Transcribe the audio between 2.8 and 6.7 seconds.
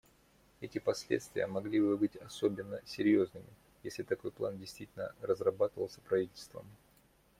серьезными, если такой план действительно разрабатывался правительством.